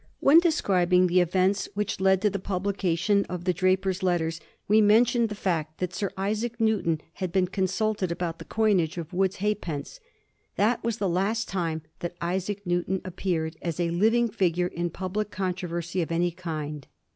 ^\Tien 0.23 0.41
describing 0.41 1.05
the 1.05 1.19
events 1.19 1.69
which 1.75 1.99
led 1.99 2.23
to 2.23 2.29
the 2.31 2.39
publication 2.39 3.23
of 3.25 3.43
the 3.43 3.53
'Drapier's 3.53 4.01
Letters/ 4.01 4.41
we 4.67 4.81
mentioned 4.81 5.29
the 5.29 5.35
fact 5.35 5.77
that 5.77 5.93
Sir 5.93 6.11
Isaac 6.17 6.59
Newton 6.59 6.99
had 7.21 7.31
been 7.31 7.45
consulted 7.45 8.11
about 8.11 8.39
the 8.39 8.45
coinage 8.45 8.97
of 8.97 9.13
Wood's 9.13 9.35
halfpence. 9.35 9.99
That 10.55 10.83
was 10.83 10.97
the 10.97 11.07
last 11.07 11.47
time 11.47 11.83
that 11.99 12.15
Isaac 12.19 12.65
Newton 12.65 13.01
appeared 13.05 13.57
as 13.61 13.79
a 13.79 13.91
living 13.91 14.27
figure 14.27 14.65
in 14.65 14.89
public 14.89 15.29
con 15.29 15.53
troversy 15.53 16.01
of 16.01 16.11
any 16.11 16.31
kind. 16.31 16.87